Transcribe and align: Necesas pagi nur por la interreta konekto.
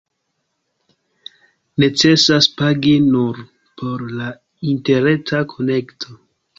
Necesas 1.83 2.49
pagi 2.63 2.97
nur 3.11 3.45
por 3.77 4.09
la 4.19 4.35
interreta 4.75 5.49
konekto. 5.57 6.23